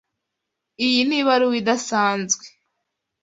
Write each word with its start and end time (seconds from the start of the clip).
Iyi 0.85 1.01
ni 1.07 1.15
ibaruwa 1.21 1.55
idasanzwe. 1.61 2.45